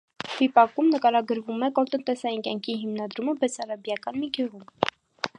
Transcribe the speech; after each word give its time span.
Վիպակում 0.35 0.87
նկարագրվում 0.93 1.65
է 1.67 1.67
կոլտնտեսային 1.79 2.41
կյանքի 2.47 2.77
հիմնադրումը 2.85 3.35
բեսարաբիական 3.43 4.19
մի 4.23 4.31
գյուղում։ 4.39 4.65